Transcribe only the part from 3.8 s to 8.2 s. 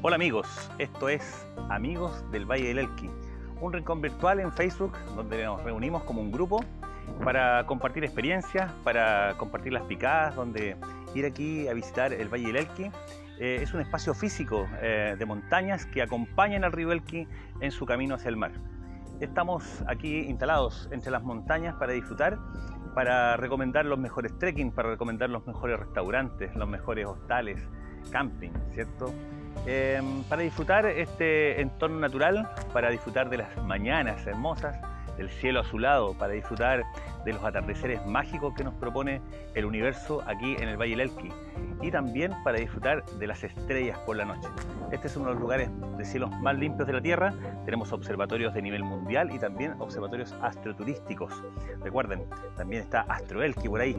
virtual en Facebook donde nos reunimos como un grupo para compartir